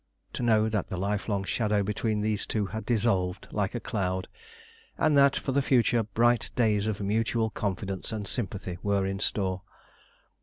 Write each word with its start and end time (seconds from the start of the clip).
to 0.33 0.41
know 0.41 0.67
that 0.67 0.89
the 0.89 0.97
lifelong 0.97 1.43
shadow 1.43 1.83
between 1.83 2.21
these 2.21 2.47
two 2.47 2.65
had 2.65 2.87
dissolved 2.87 3.47
like 3.51 3.75
a 3.75 3.79
cloud, 3.79 4.27
and 4.97 5.15
that, 5.15 5.35
for 5.35 5.51
the 5.51 5.61
future, 5.61 6.01
bright 6.01 6.49
days 6.55 6.87
of 6.87 7.01
mutual 7.01 7.51
confidence 7.51 8.11
and 8.11 8.27
sympathy 8.27 8.79
were 8.81 9.05
in 9.05 9.19
store. 9.19 9.61